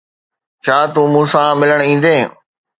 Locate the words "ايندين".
1.87-2.25